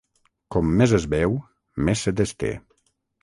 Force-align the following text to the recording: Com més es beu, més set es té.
Com 0.55 0.71
més 0.79 0.93
es 0.99 1.05
beu, 1.11 1.35
més 1.89 2.03
set 2.07 2.23
es 2.27 2.35
té. 2.45 2.51